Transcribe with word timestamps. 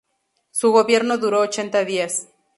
Su 0.49 0.71
gobierno 0.71 1.19
duró 1.19 1.41
ochenta 1.41 1.85
días. 1.85 2.27